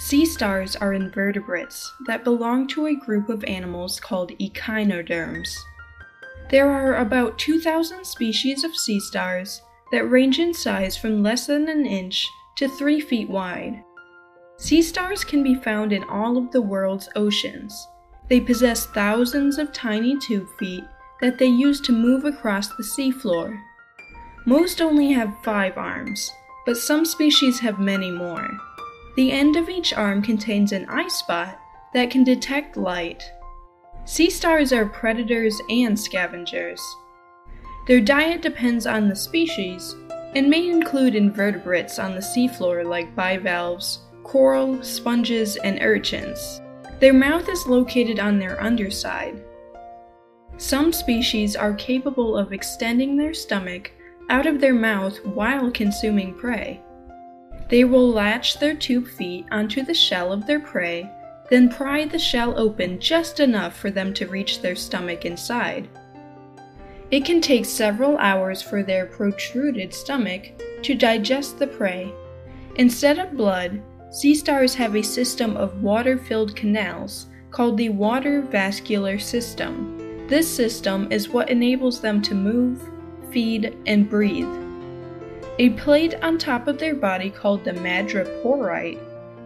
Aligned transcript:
Sea 0.00 0.24
stars 0.24 0.76
are 0.76 0.94
invertebrates 0.94 1.92
that 2.06 2.24
belong 2.24 2.66
to 2.68 2.86
a 2.86 2.94
group 2.94 3.28
of 3.28 3.44
animals 3.44 4.00
called 4.00 4.32
echinoderms. 4.40 5.62
There 6.48 6.70
are 6.70 6.96
about 6.96 7.38
2,000 7.38 8.06
species 8.06 8.64
of 8.64 8.74
sea 8.74 8.98
stars 8.98 9.60
that 9.92 10.10
range 10.10 10.38
in 10.38 10.54
size 10.54 10.96
from 10.96 11.22
less 11.22 11.48
than 11.48 11.68
an 11.68 11.84
inch 11.84 12.26
to 12.56 12.66
3 12.66 12.98
feet 13.02 13.28
wide. 13.28 13.84
Sea 14.56 14.80
stars 14.80 15.22
can 15.22 15.42
be 15.42 15.54
found 15.54 15.92
in 15.92 16.04
all 16.04 16.38
of 16.38 16.50
the 16.50 16.62
world's 16.62 17.10
oceans. 17.14 17.86
They 18.30 18.40
possess 18.40 18.86
thousands 18.86 19.58
of 19.58 19.70
tiny 19.70 20.18
tube 20.18 20.48
feet 20.58 20.84
that 21.20 21.36
they 21.36 21.46
use 21.46 21.78
to 21.82 21.92
move 21.92 22.24
across 22.24 22.68
the 22.68 22.82
seafloor. 22.82 23.54
Most 24.46 24.80
only 24.80 25.12
have 25.12 25.44
five 25.44 25.76
arms, 25.76 26.32
but 26.64 26.78
some 26.78 27.04
species 27.04 27.60
have 27.60 27.78
many 27.78 28.10
more. 28.10 28.48
The 29.20 29.32
end 29.32 29.56
of 29.56 29.68
each 29.68 29.92
arm 29.92 30.22
contains 30.22 30.72
an 30.72 30.88
eye 30.88 31.08
spot 31.08 31.60
that 31.92 32.10
can 32.10 32.24
detect 32.24 32.78
light. 32.78 33.22
Sea 34.06 34.30
stars 34.30 34.72
are 34.72 34.86
predators 34.86 35.60
and 35.68 36.00
scavengers. 36.00 36.80
Their 37.86 38.00
diet 38.00 38.40
depends 38.40 38.86
on 38.86 39.10
the 39.10 39.14
species 39.14 39.94
and 40.34 40.48
may 40.48 40.70
include 40.70 41.14
invertebrates 41.14 41.98
on 41.98 42.14
the 42.14 42.22
seafloor 42.22 42.82
like 42.82 43.14
bivalves, 43.14 43.98
coral, 44.22 44.82
sponges, 44.82 45.56
and 45.58 45.82
urchins. 45.82 46.62
Their 46.98 47.12
mouth 47.12 47.46
is 47.50 47.66
located 47.66 48.18
on 48.18 48.38
their 48.38 48.58
underside. 48.62 49.44
Some 50.56 50.94
species 50.94 51.56
are 51.56 51.74
capable 51.74 52.38
of 52.38 52.54
extending 52.54 53.18
their 53.18 53.34
stomach 53.34 53.92
out 54.30 54.46
of 54.46 54.62
their 54.62 54.72
mouth 54.72 55.22
while 55.26 55.70
consuming 55.70 56.32
prey. 56.32 56.80
They 57.70 57.84
will 57.84 58.10
latch 58.10 58.58
their 58.58 58.74
tube 58.74 59.06
feet 59.06 59.46
onto 59.52 59.82
the 59.84 59.94
shell 59.94 60.32
of 60.32 60.44
their 60.44 60.58
prey, 60.58 61.08
then 61.50 61.68
pry 61.68 62.04
the 62.04 62.18
shell 62.18 62.58
open 62.58 62.98
just 62.98 63.38
enough 63.38 63.76
for 63.76 63.90
them 63.90 64.12
to 64.14 64.26
reach 64.26 64.60
their 64.60 64.74
stomach 64.74 65.24
inside. 65.24 65.88
It 67.12 67.24
can 67.24 67.40
take 67.40 67.64
several 67.64 68.18
hours 68.18 68.60
for 68.60 68.82
their 68.82 69.06
protruded 69.06 69.94
stomach 69.94 70.48
to 70.82 70.94
digest 70.96 71.58
the 71.58 71.66
prey. 71.68 72.12
Instead 72.76 73.18
of 73.20 73.36
blood, 73.36 73.80
sea 74.10 74.34
stars 74.34 74.74
have 74.74 74.96
a 74.96 75.02
system 75.02 75.56
of 75.56 75.82
water 75.82 76.18
filled 76.18 76.56
canals 76.56 77.26
called 77.52 77.76
the 77.76 77.88
water 77.88 78.42
vascular 78.42 79.18
system. 79.18 80.26
This 80.28 80.48
system 80.48 81.10
is 81.10 81.28
what 81.28 81.50
enables 81.50 82.00
them 82.00 82.20
to 82.22 82.34
move, 82.34 82.82
feed, 83.30 83.76
and 83.86 84.08
breathe. 84.08 84.69
A 85.60 85.68
plate 85.68 86.14
on 86.22 86.38
top 86.38 86.68
of 86.68 86.78
their 86.78 86.94
body 86.94 87.28
called 87.28 87.64
the 87.64 87.72
madreporite 87.72 88.98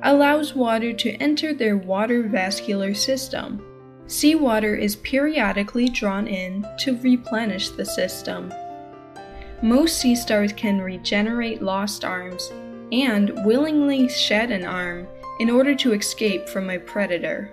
allows 0.04 0.54
water 0.54 0.92
to 0.92 1.10
enter 1.14 1.52
their 1.52 1.76
water 1.76 2.22
vascular 2.22 2.94
system. 2.94 3.60
Seawater 4.06 4.76
is 4.76 4.94
periodically 4.94 5.88
drawn 5.88 6.28
in 6.28 6.64
to 6.78 6.96
replenish 6.98 7.70
the 7.70 7.84
system. 7.84 8.54
Most 9.60 9.98
sea 9.98 10.14
stars 10.14 10.52
can 10.52 10.80
regenerate 10.80 11.62
lost 11.62 12.04
arms 12.04 12.52
and 12.92 13.32
willingly 13.44 14.08
shed 14.08 14.52
an 14.52 14.64
arm 14.64 15.08
in 15.40 15.50
order 15.50 15.74
to 15.74 15.94
escape 15.94 16.48
from 16.48 16.70
a 16.70 16.78
predator. 16.78 17.52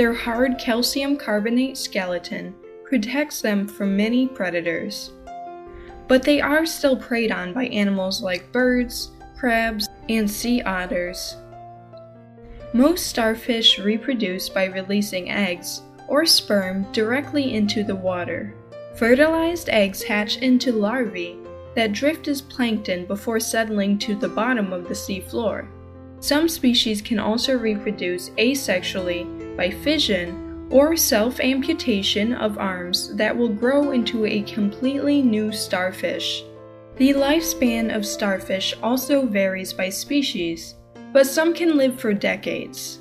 Their 0.00 0.14
hard 0.14 0.56
calcium 0.58 1.18
carbonate 1.18 1.76
skeleton 1.76 2.54
protects 2.84 3.42
them 3.42 3.68
from 3.68 3.98
many 3.98 4.26
predators. 4.26 5.10
But 6.08 6.22
they 6.22 6.40
are 6.40 6.64
still 6.64 6.96
preyed 6.96 7.30
on 7.30 7.52
by 7.52 7.66
animals 7.66 8.22
like 8.22 8.50
birds, 8.50 9.10
crabs, 9.38 9.90
and 10.08 10.30
sea 10.30 10.62
otters. 10.62 11.36
Most 12.72 13.08
starfish 13.08 13.78
reproduce 13.78 14.48
by 14.48 14.64
releasing 14.64 15.30
eggs 15.30 15.82
or 16.08 16.24
sperm 16.24 16.90
directly 16.92 17.52
into 17.52 17.84
the 17.84 17.94
water. 17.94 18.54
Fertilized 18.94 19.68
eggs 19.68 20.02
hatch 20.02 20.38
into 20.38 20.72
larvae 20.72 21.36
that 21.74 21.92
drift 21.92 22.26
as 22.26 22.40
plankton 22.40 23.04
before 23.04 23.38
settling 23.38 23.98
to 23.98 24.14
the 24.14 24.30
bottom 24.30 24.72
of 24.72 24.88
the 24.88 24.94
sea 24.94 25.20
floor. 25.20 25.68
Some 26.20 26.48
species 26.48 27.02
can 27.02 27.18
also 27.18 27.58
reproduce 27.58 28.30
asexually 28.30 29.39
by 29.60 29.70
fission 29.70 30.66
or 30.70 30.96
self 30.96 31.38
amputation 31.38 32.32
of 32.32 32.56
arms 32.56 33.14
that 33.16 33.36
will 33.36 33.50
grow 33.50 33.90
into 33.90 34.24
a 34.24 34.40
completely 34.44 35.20
new 35.20 35.52
starfish. 35.52 36.42
The 36.96 37.12
lifespan 37.12 37.94
of 37.94 38.06
starfish 38.06 38.74
also 38.82 39.26
varies 39.26 39.74
by 39.74 39.90
species, 39.90 40.76
but 41.12 41.26
some 41.26 41.52
can 41.52 41.76
live 41.76 42.00
for 42.00 42.14
decades. 42.14 43.00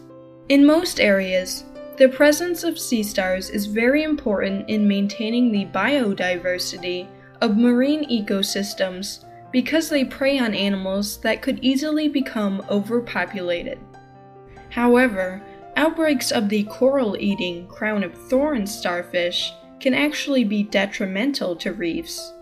In 0.49 0.65
most 0.65 0.99
areas, 0.99 1.63
the 1.95 2.09
presence 2.09 2.65
of 2.65 2.77
sea 2.77 3.03
stars 3.03 3.49
is 3.49 3.65
very 3.65 4.03
important 4.03 4.69
in 4.69 4.85
maintaining 4.85 5.53
the 5.53 5.65
biodiversity 5.67 7.07
of 7.39 7.55
marine 7.55 8.03
ecosystems 8.09 9.23
because 9.53 9.87
they 9.87 10.03
prey 10.03 10.37
on 10.39 10.53
animals 10.53 11.21
that 11.21 11.41
could 11.41 11.59
easily 11.61 12.09
become 12.09 12.61
overpopulated. 12.69 13.79
However, 14.69 15.41
outbreaks 15.79 16.29
of 16.29 16.49
the 16.49 16.65
coral 16.65 17.15
eating 17.21 17.65
crown 17.67 18.03
of 18.03 18.13
thorns 18.27 18.69
starfish 18.69 19.53
can 19.79 19.93
actually 19.93 20.43
be 20.43 20.61
detrimental 20.61 21.55
to 21.55 21.71
reefs. 21.71 22.33